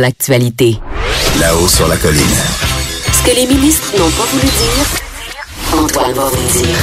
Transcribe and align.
L'actualité. 0.00 0.78
Là-haut 1.38 1.68
sur 1.68 1.86
la 1.86 1.98
colline. 1.98 2.22
Ce 3.12 3.22
que 3.22 3.36
les 3.36 3.46
ministres 3.46 3.92
n'ont 3.98 4.08
pas 4.08 4.24
voulu 4.32 4.46
dire, 4.46 5.78
Antoine 5.78 6.14
va 6.14 6.24
vous 6.24 6.58
dire. 6.58 6.78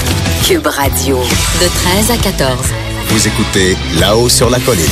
Cube 0.46 0.68
Radio. 0.68 1.18
De 1.60 1.68
13 1.68 2.12
à 2.12 2.18
14. 2.18 2.60
Vous 3.10 3.28
écoutez 3.28 3.76
Là-haut 4.00 4.30
sur 4.30 4.52
la 4.52 4.60
colline. 4.60 4.86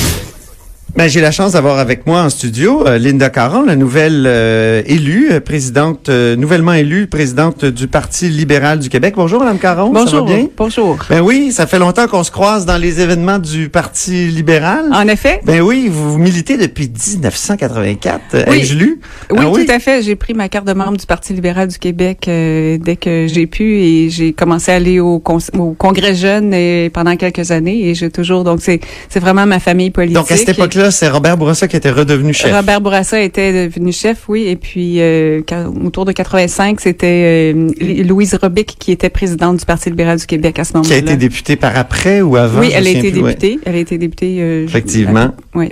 Ben, 0.96 1.10
j'ai 1.10 1.20
la 1.20 1.30
chance 1.30 1.52
d'avoir 1.52 1.78
avec 1.78 2.06
moi 2.06 2.22
en 2.22 2.30
studio 2.30 2.86
euh, 2.86 2.96
Linda 2.96 3.28
Caron, 3.28 3.66
la 3.66 3.76
nouvelle 3.76 4.24
euh, 4.26 4.80
élue, 4.86 5.28
euh, 5.30 5.40
présidente, 5.40 6.08
euh, 6.08 6.36
nouvellement 6.36 6.72
élue 6.72 7.06
présidente 7.06 7.66
du 7.66 7.86
Parti 7.86 8.30
libéral 8.30 8.78
du 8.78 8.88
Québec. 8.88 9.12
Bonjour, 9.14 9.40
Madame 9.40 9.58
Caron. 9.58 9.90
Bonjour. 9.90 10.08
Ça 10.08 10.16
va 10.20 10.22
bien? 10.22 10.48
Bonjour. 10.56 10.96
Ben 11.10 11.20
oui, 11.20 11.52
ça 11.52 11.66
fait 11.66 11.78
longtemps 11.78 12.06
qu'on 12.06 12.24
se 12.24 12.30
croise 12.30 12.64
dans 12.64 12.78
les 12.78 13.02
événements 13.02 13.38
du 13.38 13.68
Parti 13.68 14.28
libéral. 14.28 14.86
En 14.90 15.06
effet. 15.06 15.42
Ben 15.44 15.60
oui, 15.60 15.90
vous 15.92 16.16
militez 16.16 16.56
depuis 16.56 16.88
1984. 16.88 18.20
euh, 18.32 18.44
Oui. 18.48 18.60
Ai-je 18.60 18.74
lu? 18.74 18.98
Oui, 19.30 19.38
Ah 19.38 19.44
tout 19.66 19.72
à 19.72 19.78
fait. 19.78 20.00
J'ai 20.02 20.16
pris 20.16 20.32
ma 20.32 20.48
carte 20.48 20.66
de 20.66 20.72
membre 20.72 20.96
du 20.96 21.04
Parti 21.04 21.34
libéral 21.34 21.68
du 21.68 21.78
Québec 21.78 22.20
dès 22.24 22.96
que 22.98 23.26
j'ai 23.28 23.46
pu 23.46 23.80
et 23.82 24.08
j'ai 24.08 24.32
commencé 24.32 24.72
à 24.72 24.76
aller 24.76 24.98
au, 25.00 25.18
congrès 25.18 26.14
jeune 26.14 26.54
pendant 26.90 27.16
quelques 27.16 27.50
années 27.50 27.90
et 27.90 27.94
j'ai 27.94 28.08
toujours 28.08 28.44
donc 28.44 28.60
c'est 28.62 28.80
c'est 29.10 29.20
vraiment 29.20 29.44
ma 29.44 29.60
famille 29.60 29.90
politique. 29.90 30.16
Donc 30.16 30.30
à 30.32 30.36
cette 30.38 30.48
époque-là, 30.48 30.85
c'est 30.90 31.08
Robert 31.08 31.36
Bourassa 31.36 31.68
qui 31.68 31.76
était 31.76 31.90
redevenu 31.90 32.32
chef. 32.32 32.54
Robert 32.54 32.80
Bourassa 32.80 33.20
était 33.20 33.68
devenu 33.68 33.92
chef, 33.92 34.28
oui, 34.28 34.46
et 34.48 34.56
puis 34.56 35.00
euh, 35.00 35.40
quand- 35.48 35.72
autour 35.84 36.04
de 36.04 36.12
85, 36.12 36.80
c'était 36.80 37.52
euh, 37.54 37.70
Louise 38.04 38.34
Robic 38.40 38.76
qui 38.78 38.92
était 38.92 39.10
présidente 39.10 39.58
du 39.58 39.64
Parti 39.64 39.90
libéral 39.90 40.18
du 40.18 40.26
Québec 40.26 40.58
à 40.58 40.64
ce 40.64 40.70
Qui 40.72 40.76
a 40.76 40.80
moment-là. 40.80 40.96
été 40.98 41.16
députée 41.16 41.56
par 41.56 41.76
après 41.76 42.20
ou 42.22 42.36
avant? 42.36 42.60
Oui, 42.60 42.70
elle 42.74 42.86
a 42.86 42.90
été 42.90 43.12
ouais. 43.20 43.34
députée. 43.34 43.58
Elle 43.64 43.74
a 43.76 43.78
été 43.78 43.98
députée. 43.98 44.36
euh, 44.40 44.64
Effectivement. 44.64 45.30
Oui. 45.54 45.70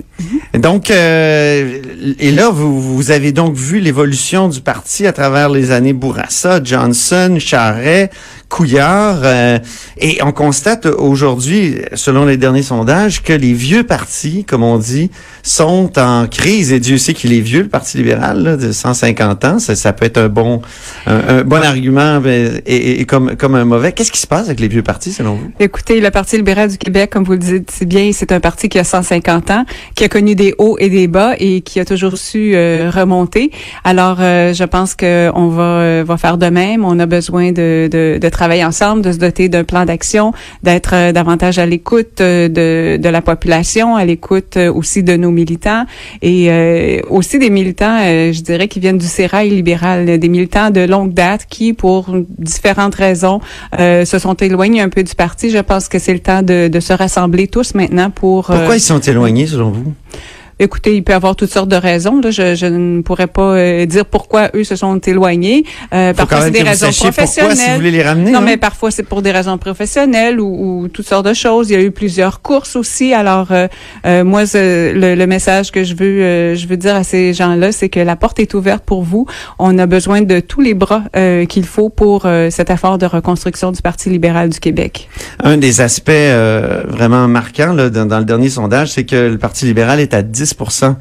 Et 0.53 0.57
Donc, 0.59 0.89
et 0.89 2.31
là, 2.31 2.49
vous, 2.49 2.81
vous 2.95 3.11
avez 3.11 3.31
donc 3.31 3.55
vu 3.55 3.79
l'évolution 3.79 4.47
du 4.49 4.61
parti 4.61 5.05
à 5.07 5.13
travers 5.13 5.49
les 5.49 5.71
années 5.71 5.93
Bourassa, 5.93 6.61
Johnson, 6.63 7.37
Charret, 7.39 8.09
Couillard, 8.49 9.19
euh, 9.23 9.59
et 9.99 10.19
on 10.23 10.31
constate 10.31 10.85
aujourd'hui, 10.85 11.75
selon 11.93 12.25
les 12.25 12.37
derniers 12.37 12.61
sondages, 12.63 13.21
que 13.23 13.33
les 13.33 13.53
vieux 13.53 13.83
partis, 13.83 14.43
comme 14.45 14.63
on 14.63 14.77
dit, 14.77 15.09
sont 15.43 15.91
en 15.99 16.27
crise. 16.27 16.71
Et 16.71 16.79
Dieu 16.79 16.97
sait 16.97 17.13
qu'il 17.13 17.33
est 17.33 17.39
vieux, 17.41 17.63
le 17.63 17.67
Parti 17.69 17.97
libéral, 17.97 18.41
là, 18.43 18.55
de 18.57 18.71
150 18.71 19.45
ans. 19.45 19.59
Ça, 19.59 19.75
ça 19.75 19.93
peut 19.93 20.05
être 20.05 20.17
un 20.17 20.29
bon, 20.29 20.61
un, 21.05 21.39
un 21.39 21.43
bon 21.43 21.61
argument 21.61 22.21
mais- 22.21 22.61
et, 22.65 23.01
et- 23.01 23.05
comme, 23.05 23.35
comme 23.35 23.55
un 23.55 23.65
mauvais. 23.65 23.91
Qu'est-ce 23.91 24.11
qui 24.11 24.19
se 24.21 24.27
passe 24.27 24.45
avec 24.45 24.59
les 24.59 24.67
vieux 24.69 24.83
partis, 24.83 25.11
selon 25.11 25.35
vous? 25.35 25.51
Écoutez, 25.59 25.99
le 25.99 26.09
Parti 26.11 26.37
libéral 26.37 26.69
du 26.69 26.77
Québec, 26.77 27.09
comme 27.11 27.23
vous 27.25 27.33
le 27.33 27.37
dites 27.39 27.83
bien, 27.85 28.11
c'est 28.13 28.31
un 28.31 28.39
parti 28.39 28.69
qui 28.69 28.79
a 28.79 28.83
150 28.83 29.51
ans, 29.51 29.65
qui 29.95 30.03
a 30.05 30.07
connu 30.09 30.35
des 30.35 30.53
hauts 30.57 30.77
et 30.79 30.89
des 30.89 31.07
bas 31.07 31.33
et 31.39 31.61
qui 31.61 31.79
a 31.79 31.85
toujours 31.85 32.17
su 32.17 32.53
euh, 32.55 32.89
remonter. 32.93 33.51
Alors, 33.83 34.17
euh, 34.21 34.53
je 34.53 34.63
pense 34.63 34.95
qu'on 34.95 35.47
va, 35.49 35.63
euh, 35.63 36.03
va 36.07 36.17
faire 36.17 36.37
de 36.37 36.47
même. 36.47 36.85
On 36.85 36.97
a 36.99 37.05
besoin 37.05 37.51
de, 37.51 37.89
de, 37.91 38.17
de 38.21 38.29
travailler 38.29 38.44
ensemble, 38.65 39.01
de 39.01 39.11
se 39.11 39.17
doter 39.17 39.49
d'un 39.49 39.63
plan 39.63 39.85
d'action, 39.85 40.33
d'être 40.63 40.93
euh, 40.93 41.11
davantage 41.11 41.59
à 41.59 41.65
l'écoute 41.65 42.21
euh, 42.21 42.47
de, 42.47 43.01
de 43.01 43.09
la 43.09 43.21
population, 43.21 43.95
à 43.95 44.05
l'écoute 44.05 44.57
euh, 44.57 44.71
aussi 44.71 45.03
de 45.03 45.15
nos 45.15 45.31
militants 45.31 45.85
et 46.21 47.01
aussi 47.09 47.39
des 47.39 47.49
militants, 47.49 47.99
je 47.99 48.41
dirais, 48.41 48.67
qui 48.67 48.79
viennent 48.79 48.97
du 48.97 49.05
sérail 49.05 49.49
libéral, 49.49 50.19
des 50.19 50.29
militants 50.29 50.69
de 50.69 50.81
longue 50.81 51.13
date 51.13 51.45
qui, 51.49 51.73
pour 51.73 52.15
différentes 52.37 52.95
raisons, 52.95 53.39
se 53.77 54.19
sont 54.19 54.33
éloignés 54.35 54.81
un 54.81 54.89
peu 54.89 55.03
du 55.03 55.15
parti. 55.15 55.49
Je 55.49 55.59
pense 55.59 55.87
que 55.87 55.99
c'est 55.99 56.13
le 56.13 56.19
temps 56.19 56.41
de, 56.41 56.67
de 56.67 56.79
se 56.79 56.93
rassembler 56.93 57.47
tous 57.47 57.75
maintenant 57.75 58.09
pour. 58.09 58.45
Pourquoi 58.45 58.75
ils 58.75 58.81
sont 58.81 58.99
éloignés, 58.99 59.47
selon 59.47 59.71
vous? 59.71 59.93
Écoutez, 60.57 60.95
il 60.95 61.03
peut 61.03 61.11
y 61.11 61.15
avoir 61.15 61.35
toutes 61.35 61.51
sortes 61.51 61.67
de 61.67 61.75
raisons. 61.75 62.21
Là. 62.21 62.31
Je, 62.31 62.55
je 62.55 62.65
ne 62.65 63.01
pourrais 63.01 63.27
pas 63.27 63.55
euh, 63.55 63.85
dire 63.85 64.05
pourquoi 64.05 64.49
eux 64.55 64.63
se 64.63 64.77
sont 64.77 64.97
éloignés. 64.99 65.65
Euh, 65.93 66.13
parfois, 66.13 66.41
c'est 66.41 66.51
des 66.51 66.63
raisons 66.63 66.85
sachiez 66.85 67.09
pourquoi, 67.09 67.25
si 67.25 67.39
vous 67.41 67.45
professionnelles. 67.47 67.77
voulez 67.77 67.91
les 67.91 68.03
ramener. 68.03 68.31
Non, 68.31 68.39
hein? 68.39 68.43
mais 68.45 68.57
parfois 68.57 68.89
c'est 68.89 69.03
pour 69.03 69.21
des 69.21 69.31
raisons 69.31 69.57
professionnelles 69.57 70.39
ou, 70.39 70.83
ou 70.83 70.87
toutes 70.87 71.07
sortes 71.07 71.25
de 71.25 71.33
choses. 71.33 71.69
Il 71.69 71.73
y 71.73 71.75
a 71.75 71.81
eu 71.81 71.91
plusieurs 71.91 72.41
courses 72.41 72.77
aussi. 72.77 73.13
Alors 73.13 73.51
euh, 73.51 73.67
euh, 74.05 74.23
moi, 74.23 74.43
le, 74.53 75.15
le 75.15 75.27
message 75.27 75.71
que 75.71 75.83
je 75.83 75.93
veux, 75.93 76.21
euh, 76.23 76.55
je 76.55 76.67
veux 76.67 76.77
dire 76.77 76.95
à 76.95 77.03
ces 77.03 77.33
gens-là, 77.33 77.73
c'est 77.73 77.89
que 77.89 77.99
la 77.99 78.15
porte 78.15 78.39
est 78.39 78.53
ouverte 78.53 78.83
pour 78.85 79.03
vous. 79.03 79.25
On 79.59 79.77
a 79.77 79.85
besoin 79.87 80.21
de 80.21 80.39
tous 80.39 80.61
les 80.61 80.73
bras 80.73 81.03
euh, 81.17 81.45
qu'il 81.45 81.65
faut 81.65 81.89
pour 81.89 82.25
euh, 82.25 82.49
cet 82.49 82.69
effort 82.69 82.97
de 82.97 83.05
reconstruction 83.05 83.73
du 83.73 83.81
Parti 83.81 84.09
libéral 84.09 84.49
du 84.49 84.59
Québec. 84.61 85.09
Un 85.43 85.57
des 85.57 85.81
aspects 85.81 86.09
euh, 86.11 86.83
vraiment 86.87 87.27
marquants 87.27 87.73
là, 87.73 87.89
dans, 87.89 88.05
dans 88.05 88.19
le 88.19 88.25
dernier 88.25 88.49
sondage, 88.49 88.93
c'est 88.93 89.03
que 89.03 89.15
le 89.31 89.37
Parti 89.37 89.65
libéral 89.65 89.99
est 89.99 90.13
à 90.13 90.21
10 90.21 90.44
10 90.53 90.95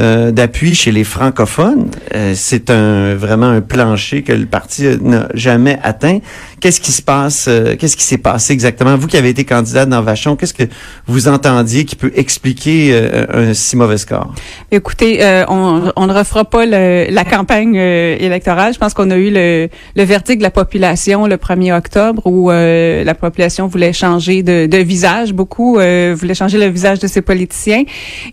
euh, 0.00 0.30
d'appui 0.30 0.74
chez 0.74 0.92
les 0.92 1.04
francophones. 1.04 1.90
Euh, 2.14 2.32
c'est 2.34 2.70
un 2.70 3.14
vraiment 3.14 3.48
un 3.48 3.60
plancher 3.60 4.22
que 4.22 4.32
le 4.32 4.46
parti 4.46 4.84
n'a 5.00 5.28
jamais 5.34 5.78
atteint. 5.82 6.18
Qu'est-ce 6.60 6.80
qui 6.80 6.92
se 6.92 7.02
passe 7.02 7.46
euh, 7.48 7.76
Qu'est-ce 7.78 7.96
qui 7.96 8.04
s'est 8.04 8.18
passé 8.18 8.52
exactement? 8.52 8.96
Vous 8.96 9.06
qui 9.06 9.16
avez 9.16 9.30
été 9.30 9.44
candidate 9.44 9.88
dans 9.88 10.02
Vachon, 10.02 10.36
qu'est-ce 10.36 10.54
que 10.54 10.64
vous 11.06 11.28
entendiez 11.28 11.84
qui 11.84 11.96
peut 11.96 12.12
expliquer 12.14 12.90
euh, 12.92 13.26
un 13.50 13.54
si 13.54 13.76
mauvais 13.76 13.98
score? 13.98 14.34
Écoutez, 14.70 15.24
euh, 15.24 15.44
on, 15.48 15.92
on 15.96 16.06
ne 16.06 16.12
refera 16.12 16.44
pas 16.44 16.66
le- 16.66 17.06
la 17.10 17.24
campagne 17.24 17.74
électorale. 17.76 18.72
Je 18.74 18.78
pense 18.78 18.94
qu'on 18.94 19.10
a 19.10 19.16
eu 19.16 19.30
le, 19.30 19.68
le 19.96 20.02
verdict 20.04 20.38
de 20.38 20.42
la 20.42 20.50
population 20.50 21.26
le 21.26 21.36
1er 21.36 21.76
octobre 21.76 22.22
où 22.26 22.50
la 22.50 23.14
population 23.14 23.66
voulait 23.66 23.92
changer 23.92 24.42
de, 24.42 24.66
de 24.66 24.78
visage. 24.78 25.32
Beaucoup 25.32 25.74
voulaient 25.74 26.34
changer 26.34 26.58
le 26.58 26.66
visage 26.66 26.98
de 26.98 27.06
ses 27.06 27.22
politiciens. 27.22 27.84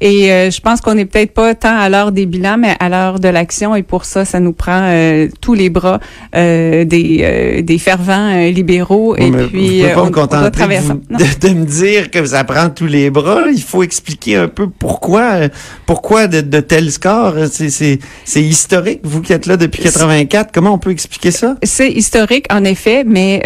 Et 0.01 0.49
je 0.51 0.59
pense 0.61 0.81
qu'on 0.81 0.95
n'est 0.95 1.05
peut-être 1.05 1.33
pas 1.33 1.55
tant 1.57 1.77
à 1.77 1.89
l'heure 1.89 2.11
des 2.11 2.25
bilans, 2.25 2.57
mais 2.57 2.75
à 2.79 2.89
l'heure 2.89 3.19
de 3.19 3.27
l'action. 3.27 3.75
Et 3.75 3.83
pour 3.83 4.05
ça, 4.05 4.25
ça 4.25 4.39
nous 4.39 4.53
prend 4.53 4.81
euh, 4.83 5.27
tous 5.41 5.53
les 5.53 5.69
bras 5.69 5.99
euh, 6.35 6.85
des, 6.85 7.19
euh, 7.21 7.61
des 7.61 7.77
fervents 7.77 8.37
libéraux. 8.49 9.15
Oui, 9.17 9.25
et 9.27 9.31
puis, 9.31 9.81
vous 9.81 9.87
pouvez 9.87 9.93
pas 9.93 10.01
on, 10.01 10.05
me 10.05 10.07
on 10.07 10.11
doit 10.11 10.21
contenter 10.27 10.51
travailler 10.51 10.79
de, 10.81 11.17
de- 11.17 11.47
de 11.47 11.53
me 11.53 11.65
dire 11.65 12.11
que 12.11 12.25
ça 12.25 12.43
prend 12.43 12.69
tous 12.69 12.85
les 12.87 13.09
bras. 13.09 13.41
Il 13.53 13.61
faut 13.61 13.83
expliquer 13.83 14.37
un 14.37 14.47
peu 14.47 14.67
pourquoi, 14.69 15.49
pourquoi 15.85 16.27
de, 16.27 16.41
de 16.41 16.59
tels 16.59 16.91
scores. 16.91 17.35
C'est, 17.51 17.99
historique. 18.35 19.01
Vous 19.03 19.21
qui 19.21 19.33
êtes 19.33 19.45
là 19.45 19.57
depuis 19.57 19.83
84, 19.83 20.51
comment 20.53 20.73
on 20.73 20.77
peut 20.77 20.91
expliquer 20.91 21.31
ça? 21.31 21.55
C'est 21.63 21.91
historique, 21.91 22.45
en 22.51 22.63
effet, 22.63 23.03
mais 23.05 23.41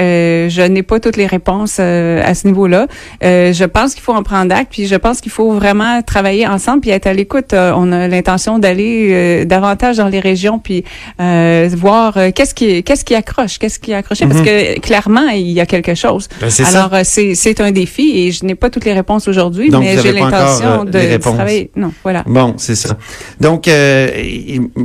je 0.49 0.61
n'ai 0.61 0.83
pas 0.83 0.99
toutes 0.99 1.17
les 1.17 1.27
réponses 1.27 1.79
à 1.79 2.33
ce 2.33 2.47
niveau-là. 2.47 2.87
Je 3.21 3.63
pense 3.65 3.93
qu'il 3.93 4.03
faut 4.03 4.13
en 4.13 4.23
prendre 4.23 4.53
acte, 4.53 4.67
puis 4.71 4.87
je 4.87 4.95
pense 4.95 5.21
qu'il 5.21 5.31
faut 5.31 5.51
vraiment 5.53 6.01
travailler 6.01 6.47
ensemble, 6.47 6.81
puis 6.81 6.89
être 6.91 7.07
à 7.07 7.13
l'écoute. 7.13 7.53
On 7.53 7.91
a 7.91 8.00
l'intention 8.07 8.59
d'aller 8.59 9.09
euh, 9.11 9.45
davantage 9.45 9.97
dans 9.97 10.07
les 10.07 10.19
régions, 10.19 10.59
puis 10.59 10.83
euh, 11.19 11.69
voir 11.75 12.17
euh, 12.17 12.31
qu'est-ce 12.33 12.53
qui 12.53 12.83
qu'est-ce 12.83 13.05
qui 13.05 13.15
accroche, 13.15 13.59
qu'est-ce 13.59 13.79
qui 13.79 13.93
a 13.93 13.97
accroché, 13.97 14.25
parce 14.27 14.41
que 14.41 14.79
clairement 14.79 15.27
il 15.29 15.51
y 15.51 15.59
a 15.59 15.65
quelque 15.65 15.95
chose. 15.95 16.27
Ben. 16.39 16.49
Alors 16.65 16.91
c'est 17.03 17.35
c'est 17.35 17.61
un 17.61 17.71
défi 17.71 18.11
et 18.15 18.31
je 18.31 18.45
n'ai 18.45 18.55
pas 18.55 18.69
toutes 18.69 18.85
les 18.85 18.93
réponses 18.93 19.27
aujourd'hui, 19.27 19.69
mais 19.71 19.97
j'ai 20.01 20.11
l'intention 20.11 20.85
de, 20.85 21.17
travailler. 21.17 21.71
Non, 21.75 21.91
voilà. 22.03 22.23
Bon, 22.27 22.55
c'est 22.57 22.75
ça. 22.75 22.97
Donc, 23.39 23.67
euh, 23.67 24.09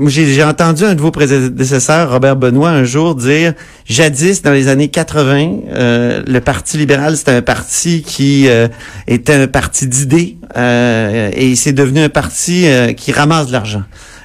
j'ai, 0.06 0.26
j'ai 0.26 0.44
entendu 0.44 0.84
un 0.84 0.94
de 0.94 1.00
vos 1.00 1.10
prédécesseurs, 1.10 2.10
Robert 2.10 2.36
Benoît, 2.36 2.70
un 2.70 2.84
jour 2.84 3.14
dire, 3.14 3.54
jadis, 3.84 4.42
dans 4.42 4.52
les 4.52 4.68
années 4.68 4.88
80, 4.88 5.50
euh, 5.68 6.22
le 6.26 6.40
Parti 6.40 6.78
libéral, 6.78 7.16
c'était 7.16 7.32
un 7.32 7.42
parti 7.42 8.02
qui 8.02 8.48
euh, 8.48 8.68
était 9.06 9.34
un 9.34 9.46
parti 9.46 9.86
d'idées 9.86 10.36
euh, 10.56 11.30
et 11.34 11.54
c'est 11.54 11.72
devenu 11.72 12.00
un 12.00 12.08
parti 12.08 12.66
euh, 12.66 12.92
qui 12.96 13.12
ramasse 13.12 13.46
de 13.46 13.52
l'argent 13.52 13.82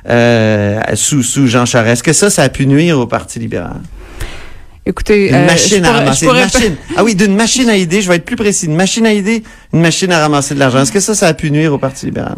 euh, 0.09 0.81
sous, 0.95 1.23
sous 1.23 1.47
Jean 1.47 1.65
Charest. 1.65 1.93
Est-ce 1.93 2.03
que 2.03 2.13
ça, 2.13 2.29
ça 2.29 2.43
a 2.43 2.49
pu 2.49 2.65
nuire 2.65 2.97
au 2.99 3.07
Parti 3.07 3.39
libéral? 3.39 3.81
Écoutez, 4.85 5.29
Une 5.29 5.35
euh, 5.35 5.45
machine 5.45 5.85
à 5.85 5.91
ramasser. 5.91 6.25
Une 6.25 6.33
machine. 6.33 6.75
Ah 6.97 7.03
oui, 7.03 7.13
d'une 7.13 7.35
machine 7.35 7.69
à 7.69 7.77
idées, 7.77 8.01
je 8.01 8.09
vais 8.09 8.15
être 8.15 8.25
plus 8.25 8.35
précis. 8.35 8.65
Une 8.65 8.75
machine 8.75 9.05
à 9.05 9.13
idées, 9.13 9.43
une 9.73 9.81
machine 9.81 10.11
à 10.11 10.19
ramasser 10.19 10.55
de 10.55 10.59
l'argent. 10.59 10.79
Est-ce 10.79 10.91
que 10.91 10.99
ça, 10.99 11.13
ça 11.13 11.27
a 11.27 11.33
pu 11.35 11.51
nuire 11.51 11.71
au 11.71 11.77
Parti 11.77 12.07
libéral? 12.07 12.37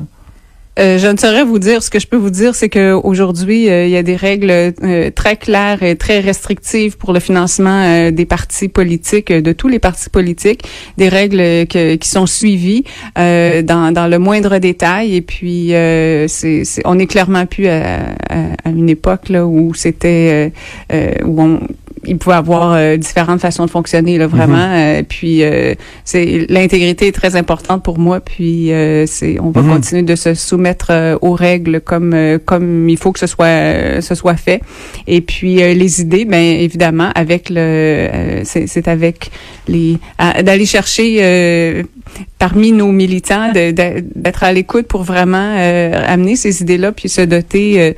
Euh, 0.79 0.97
je 0.97 1.07
ne 1.07 1.17
saurais 1.17 1.43
vous 1.43 1.59
dire. 1.59 1.83
Ce 1.83 1.91
que 1.91 1.99
je 1.99 2.07
peux 2.07 2.17
vous 2.17 2.31
dire, 2.31 2.55
c'est 2.55 2.69
que 2.69 2.93
aujourd'hui, 2.93 3.69
euh, 3.69 3.85
il 3.85 3.91
y 3.91 3.97
a 3.97 4.01
des 4.01 4.15
règles 4.15 4.49
euh, 4.49 5.11
très 5.11 5.35
claires 5.35 5.83
et 5.83 5.95
très 5.95 6.19
restrictives 6.19 6.97
pour 6.97 7.13
le 7.13 7.19
financement 7.19 7.83
euh, 7.85 8.09
des 8.11 8.25
partis 8.25 8.69
politiques, 8.69 9.29
euh, 9.29 9.41
de 9.41 9.51
tous 9.51 9.67
les 9.67 9.77
partis 9.77 10.09
politiques, 10.09 10.63
des 10.97 11.09
règles 11.09 11.67
que- 11.67 11.93
qui 11.95 12.09
sont 12.09 12.25
suivies 12.25 12.83
euh, 13.19 13.61
dans, 13.61 13.91
dans 13.93 14.07
le 14.07 14.17
moindre 14.17 14.57
détail. 14.57 15.15
Et 15.15 15.21
puis, 15.21 15.67
c'est, 16.27 16.63
on 16.85 16.97
est 16.97 17.05
clairement 17.07 17.45
plus 17.45 17.67
à, 17.67 18.07
à- 18.29 18.53
à 18.65 18.69
une 18.69 18.89
époque 18.89 19.29
là 19.29 19.45
où 19.45 19.73
c'était 19.75 20.51
où 21.23 21.41
on 21.41 21.59
il 22.05 22.17
pouvait 22.17 22.35
avoir 22.35 22.97
différentes 22.97 23.41
façons 23.41 23.65
de 23.65 23.69
fonctionner 23.69 24.17
là 24.17 24.27
vraiment. 24.27 24.67
Mhm. 24.67 25.03
puis 25.05 25.43
c'est 26.03 26.45
l'intégrité 26.49 27.07
est 27.07 27.11
très 27.11 27.35
importante 27.35 27.83
pour 27.83 27.99
moi. 27.99 28.19
Puis 28.19 28.71
c'est 29.05 29.39
on 29.39 29.51
va 29.51 29.61
mhm. 29.61 29.73
continuer 29.73 30.03
de 30.03 30.15
se 30.15 30.33
soumettre 30.33 31.17
aux 31.21 31.33
règles 31.33 31.81
comme 31.81 32.15
comme 32.45 32.89
il 32.89 32.97
faut 32.97 33.11
que 33.11 33.19
ce 33.19 33.27
soit 33.27 34.01
ce 34.01 34.15
soit 34.15 34.35
fait. 34.35 34.61
Et 35.07 35.21
puis 35.21 35.55
les 35.55 36.01
idées, 36.01 36.25
ben 36.25 36.41
évidemment 36.41 37.11
avec 37.15 37.49
le 37.49 38.41
c'est 38.43 38.87
avec 38.87 39.31
les 39.67 39.97
d'aller 40.43 40.65
chercher 40.65 41.83
parmi 42.39 42.71
nos 42.71 42.91
militants 42.91 43.51
d'être 43.53 44.43
à 44.43 44.51
l'écoute 44.51 44.87
pour 44.87 45.03
vraiment 45.03 45.55
amener 46.07 46.35
ces 46.35 46.61
idées-là 46.61 46.91
puis 46.91 47.09
se 47.09 47.21
doter. 47.21 47.95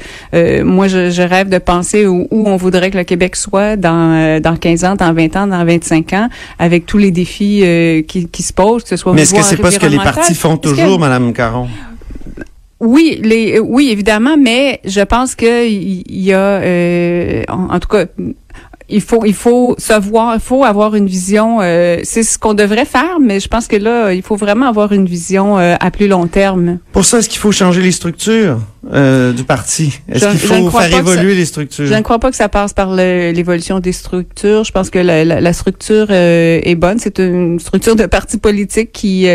moi, 0.64 0.88
je, 0.88 1.10
je, 1.10 1.22
rêve 1.22 1.50
de 1.50 1.58
penser 1.58 2.06
où, 2.06 2.28
où, 2.32 2.48
on 2.48 2.56
voudrait 2.56 2.92
que 2.92 2.98
le 2.98 3.04
Québec 3.04 3.36
soit 3.36 3.76
dans 3.76 3.95
dans 4.40 4.58
15 4.58 4.84
ans, 4.84 4.96
dans 4.96 5.14
20 5.14 5.36
ans, 5.36 5.48
dans 5.48 5.66
25 5.66 6.14
ans, 6.14 6.30
avec 6.60 6.86
tous 6.86 6.98
les 6.98 7.12
défis 7.12 7.64
qui, 8.08 8.28
qui 8.28 8.44
se 8.44 8.54
posent, 8.54 8.84
que 8.84 8.90
ce 8.90 8.98
soit. 8.98 9.14
Mais 9.14 9.24
est-ce 9.24 9.34
que 9.34 9.42
c'est 9.42 9.58
pas 9.58 9.72
ce 9.72 9.80
que 9.80 9.86
les 9.88 9.98
partis 9.98 10.36
font 10.36 10.58
toujours, 10.58 11.00
Madame 11.00 11.34
Caron? 11.34 11.68
Oui, 12.80 13.20
les, 13.24 13.60
oui, 13.60 13.90
évidemment, 13.90 14.38
mais 14.38 14.82
je 14.84 15.02
pense 15.02 15.34
que 15.34 15.68
il 15.68 16.04
y, 16.08 16.34
a, 16.34 16.38
euh, 16.38 17.44
en, 17.48 17.80
tout 17.80 17.88
cas, 17.88 18.06
il 18.90 19.02
faut 19.02 19.26
il 19.26 19.34
faut 19.34 19.76
se 19.78 19.98
voir, 19.98 20.36
il 20.36 20.42
faut 20.42 20.66
avoir 20.66 20.94
une 20.96 21.08
vision. 21.08 21.60
Euh, 21.62 22.00
c'est 22.04 22.24
ce 22.24 22.38
qu'on 22.38 22.54
devrait 22.54 22.86
faire, 22.86 23.20
mais 23.22 23.40
je 23.40 23.48
pense 23.48 23.68
que 23.68 23.78
là, 23.78 24.12
il 24.12 24.22
faut 24.22 24.36
vraiment 24.36 24.68
avoir 24.68 24.92
une 24.92 25.06
vision 25.06 25.58
euh, 25.58 25.76
à 25.80 25.90
plus 25.90 26.10
long 26.10 26.28
terme. 26.28 26.80
Pour 26.92 27.06
ça, 27.06 27.20
est-ce 27.20 27.30
qu'il 27.30 27.40
faut 27.40 27.54
changer 27.54 27.82
les 27.82 27.94
structures? 27.94 28.60
Euh, 28.94 29.34
du 29.34 29.44
parti 29.44 30.00
Est-ce 30.10 30.28
qu'il 30.30 30.40
faut 30.40 30.70
faire 30.70 31.00
évoluer 31.00 31.36
les 31.36 31.46
structures? 31.46 31.86
Je 31.86 31.94
ne 31.94 32.02
crois 32.02 32.20
pas 32.20 32.30
que 32.30 32.36
ça 32.36 32.50
passe 32.50 32.74
par 32.74 32.94
l'évolution 32.94 33.80
des 33.80 33.92
structures. 33.92 34.64
Je 34.64 34.72
pense 34.72 34.90
que 34.90 35.00
la, 35.00 35.26
la, 35.26 35.42
la 35.42 35.54
structure 35.54 36.12
est 36.12 36.76
bonne. 36.76 37.00
C'est 37.00 37.20
une 37.20 37.60
structure 37.60 37.96
de 37.96 38.06
parti 38.06 38.38
politique 38.38 38.92
qui 38.92 39.28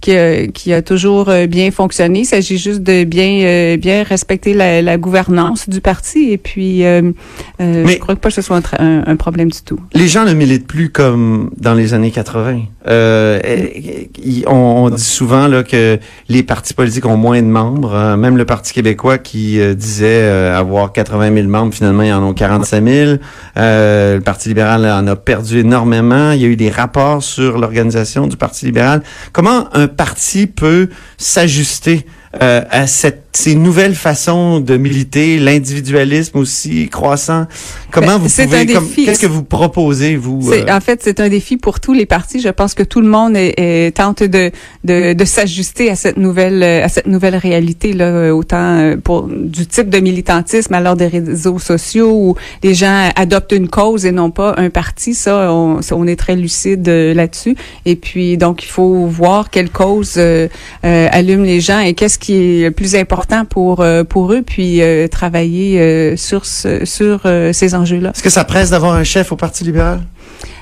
qui, 0.00 0.16
qui, 0.52 0.72
a 0.72 0.82
toujours 0.82 1.30
bien 1.48 1.70
fonctionné. 1.70 2.20
Il 2.20 2.26
s'agit 2.26 2.58
juste 2.58 2.82
de 2.82 3.04
bien 3.04 3.76
bien 3.76 4.02
respecter 4.02 4.54
la, 4.54 4.82
la 4.82 4.98
gouvernance 4.98 5.68
du 5.68 5.80
parti. 5.80 6.30
Et 6.30 6.38
puis, 6.38 6.80
je 6.80 7.98
crois 7.98 8.16
pas 8.16 8.28
que 8.28 8.34
ce 8.34 8.42
soit 8.42 8.56
un 8.56 8.62
un, 9.06 9.16
problème 9.16 9.50
du 9.50 9.60
tout. 9.62 9.78
Les 9.94 10.08
gens 10.08 10.24
ne 10.24 10.32
militent 10.32 10.66
plus 10.66 10.90
comme 10.90 11.50
dans 11.56 11.74
les 11.74 11.94
années 11.94 12.10
80. 12.10 12.62
Euh, 12.88 13.38
on, 14.46 14.90
dit 14.90 15.02
souvent 15.02 15.46
là 15.46 15.62
que 15.62 15.98
les 16.28 16.42
partis 16.42 16.74
politiques 16.74 17.06
ont 17.06 17.16
moins 17.16 17.42
de 17.42 17.46
membres. 17.46 17.94
Hein. 17.94 18.16
Même 18.16 18.36
le 18.36 18.44
Parti 18.44 18.72
québécois 18.72 19.18
qui 19.18 19.60
euh, 19.60 19.74
disait 19.74 20.22
euh, 20.22 20.58
avoir 20.58 20.92
80 20.92 21.34
000 21.34 21.48
membres, 21.48 21.74
finalement, 21.74 22.02
ils 22.02 22.12
en 22.12 22.22
ont 22.22 22.34
45 22.34 22.84
000. 22.84 23.16
Euh, 23.56 24.16
le 24.16 24.20
Parti 24.20 24.48
libéral 24.48 24.86
en 24.86 25.06
a 25.06 25.16
perdu 25.16 25.60
énormément. 25.60 26.32
Il 26.32 26.40
y 26.40 26.44
a 26.44 26.48
eu 26.48 26.56
des 26.56 26.70
rapports 26.70 27.22
sur 27.22 27.58
l'organisation 27.58 28.26
du 28.26 28.36
Parti 28.36 28.66
libéral. 28.66 29.02
Comment 29.32 29.68
un 29.74 29.88
parti 29.88 30.46
peut 30.46 30.88
s'ajuster 31.16 32.06
euh, 32.42 32.62
à 32.70 32.86
cette, 32.86 33.27
ces 33.32 33.54
nouvelles 33.54 33.94
façons 33.94 34.58
de 34.58 34.76
militer, 34.76 35.38
l'individualisme 35.38 36.38
aussi 36.38 36.88
croissant. 36.88 37.46
Comment 37.90 38.18
ben, 38.18 38.26
vous 38.26 38.28
pouvez, 38.28 38.66
qu'est-ce 39.04 39.20
que 39.20 39.26
vous 39.26 39.44
proposez 39.44 40.16
vous 40.16 40.50
euh? 40.50 40.64
En 40.70 40.80
fait, 40.80 41.00
c'est 41.02 41.20
un 41.20 41.28
défi 41.28 41.56
pour 41.56 41.78
tous 41.78 41.92
les 41.92 42.06
partis. 42.06 42.40
Je 42.40 42.48
pense 42.48 42.74
que 42.74 42.82
tout 42.82 43.00
le 43.00 43.08
monde 43.08 43.36
est, 43.36 43.94
tente 43.96 44.22
de 44.22 44.50
de, 44.84 45.12
de 45.12 45.24
s'ajuster 45.24 45.90
à 45.90 45.96
cette 45.96 46.16
nouvelle 46.16 46.62
à 46.62 46.88
cette 46.88 47.06
nouvelle 47.06 47.36
réalité 47.36 47.92
là, 47.92 48.34
autant 48.34 48.78
euh, 48.78 48.96
pour 48.96 49.28
du 49.28 49.66
type 49.66 49.90
de 49.90 49.98
militantisme 49.98 50.74
alors 50.74 50.96
des 50.96 51.06
réseaux 51.06 51.58
sociaux 51.58 52.10
où 52.10 52.36
les 52.62 52.74
gens 52.74 53.10
adoptent 53.14 53.52
une 53.52 53.68
cause 53.68 54.06
et 54.06 54.12
non 54.12 54.30
pas 54.30 54.54
un 54.56 54.70
parti. 54.70 55.14
Ça, 55.14 55.52
on, 55.52 55.80
on 55.92 56.06
est 56.06 56.16
très 56.16 56.34
lucide 56.34 56.88
là-dessus. 56.88 57.56
Et 57.84 57.96
puis 57.96 58.38
donc 58.38 58.64
il 58.64 58.68
faut 58.68 59.06
voir 59.06 59.50
quelle 59.50 59.70
cause 59.70 60.18
allume 60.82 61.44
les 61.44 61.60
gens 61.60 61.80
et 61.80 61.94
qu'est-ce 61.94 62.18
qui 62.18 62.34
est 62.34 62.64
le 62.64 62.70
plus 62.70 62.96
important 62.96 63.17
pour 63.48 63.80
euh, 63.80 64.04
pour 64.04 64.32
eux, 64.32 64.42
puis 64.42 64.82
euh, 64.82 65.08
travailler 65.08 65.80
euh, 65.80 66.16
sur 66.16 66.44
sur 66.44 67.20
ces 67.52 67.74
enjeux-là. 67.74 68.10
Est-ce 68.14 68.22
que 68.22 68.30
ça 68.30 68.44
presse 68.44 68.70
d'avoir 68.70 68.94
un 68.94 69.04
chef 69.04 69.32
au 69.32 69.36
Parti 69.36 69.64
libéral? 69.64 70.00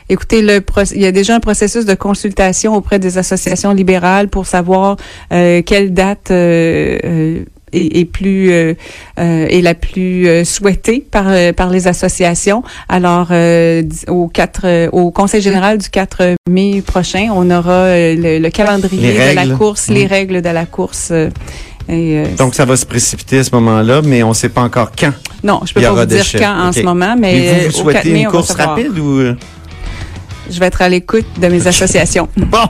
Écoutez, 0.09 0.41
le 0.41 0.65
il 0.95 1.01
y 1.01 1.07
a 1.07 1.13
déjà 1.13 1.35
un 1.35 1.41
processus 1.41 1.85
de 1.85 1.95
consultation 1.95 2.75
auprès 2.75 2.99
des 2.99 3.19
associations 3.19 3.73
libérales 3.73 4.29
pour 4.29 4.47
savoir 4.47 4.97
quelle 5.31 5.93
date 5.93 6.31
est, 6.31 8.05
plus 8.05 8.53
euh, 8.53 8.75
est 9.17 9.63
la 9.63 9.75
plus 9.75 10.45
souhaitée 10.45 11.05
par 11.11 11.27
par 11.57 11.71
les 11.71 11.89
associations. 11.89 12.63
Alors 12.89 13.33
au 14.07 14.29
4 14.29 14.91
au 14.93 15.11
Conseil 15.11 15.41
général 15.41 15.79
du 15.79 15.91
4 15.91 16.37
mai 16.49 16.83
prochain, 16.87 17.29
on 17.35 17.51
aura 17.51 17.89
le, 17.97 18.49
calendrier 18.51 19.13
de 19.13 19.35
la 19.35 19.57
course, 19.57 19.89
les 19.89 20.05
mmh. 20.05 20.09
règles 20.09 20.43
de 20.43 20.51
la 20.51 20.67
course 20.67 21.13
euh, 21.89 22.27
Donc, 22.37 22.55
ça 22.55 22.65
va 22.65 22.77
se 22.77 22.87
précipiter 22.87 23.39
à 23.39 23.45
ce 23.45 23.51
moment-là, 23.53 24.03
mais 24.03 24.23
on 24.23 24.31
ne 24.31 24.35
sait 24.35 24.49
pas 24.49 24.63
encore 24.63 24.91
quand. 24.99 25.13
Non, 25.43 25.61
je 25.65 25.73
peux 25.73 25.81
pas 25.81 25.91
vous 25.93 26.05
dire 26.05 26.25
quand 26.39 26.69
en 26.69 26.73
ce 26.73 26.81
moment, 26.81 27.17
mais 27.19 27.61
vous, 27.61 27.67
vous 27.67 27.77
souhaitez 27.83 28.11
une 28.23 28.29
course 28.29 28.53
rapide 28.53 28.99
ou 28.99 29.21
euh? 29.21 29.37
Je 30.49 30.61
vais 30.61 30.67
être 30.67 30.83
à 30.83 30.89
l'écoute 30.89 31.27
de 31.41 31.49
mes 31.49 31.67
associations. 31.67 32.29
Bon. 32.37 32.69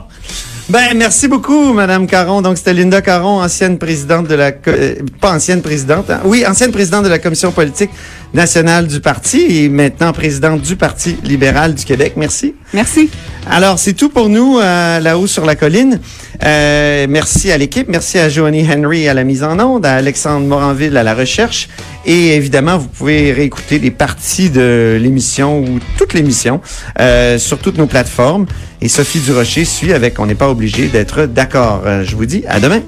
Ben, 0.68 0.96
merci 0.96 1.28
beaucoup, 1.28 1.72
Madame 1.72 2.08
Caron. 2.08 2.42
Donc, 2.42 2.58
c'était 2.58 2.74
Linda 2.74 3.00
Caron, 3.00 3.40
ancienne 3.40 3.78
présidente 3.78 4.26
de 4.26 4.34
la, 4.34 4.50
euh, 4.66 4.96
pas 5.20 5.32
ancienne 5.32 5.62
présidente, 5.62 6.10
hein? 6.10 6.20
oui, 6.24 6.44
ancienne 6.44 6.72
présidente 6.72 7.04
de 7.04 7.08
la 7.08 7.20
commission 7.20 7.52
politique 7.52 7.90
nationale 8.34 8.88
du 8.88 8.98
parti 8.98 9.46
et 9.48 9.68
maintenant 9.68 10.12
présidente 10.12 10.62
du 10.62 10.74
Parti 10.74 11.16
libéral 11.22 11.74
du 11.74 11.84
Québec. 11.84 12.14
Merci. 12.16 12.56
Merci. 12.74 13.10
Alors, 13.48 13.78
c'est 13.78 13.92
tout 13.92 14.08
pour 14.08 14.28
nous 14.28 14.58
euh, 14.58 14.98
là-haut 14.98 15.28
sur 15.28 15.46
la 15.46 15.54
colline. 15.54 16.00
Euh, 16.44 17.06
merci 17.08 17.52
à 17.52 17.56
l'équipe, 17.58 17.88
merci 17.88 18.18
à 18.18 18.28
Joanie 18.28 18.66
Henry 18.68 19.08
à 19.08 19.14
la 19.14 19.22
mise 19.22 19.44
en 19.44 19.58
onde, 19.60 19.86
à 19.86 19.94
Alexandre 19.94 20.46
Moranville 20.46 20.96
à 20.96 21.04
la 21.04 21.14
recherche. 21.14 21.68
Et 22.04 22.34
évidemment, 22.34 22.76
vous 22.76 22.88
pouvez 22.88 23.32
réécouter 23.32 23.78
des 23.78 23.92
parties 23.92 24.50
de 24.50 24.98
l'émission 25.00 25.60
ou 25.60 25.78
toute 25.96 26.12
l'émission 26.12 26.60
euh, 27.00 27.38
sur 27.38 27.58
toutes 27.58 27.78
nos 27.78 27.86
plateformes. 27.86 28.46
Et 28.80 28.88
Sophie 28.88 29.20
Durocher 29.20 29.64
suit 29.64 29.92
avec 29.92 30.18
On 30.18 30.26
n'est 30.26 30.34
pas 30.34 30.50
obligé 30.50 30.88
d'être 30.88 31.26
d'accord. 31.26 31.82
Euh, 31.86 32.02
je 32.04 32.16
vous 32.16 32.26
dis 32.26 32.44
à 32.48 32.58
demain. 32.58 32.82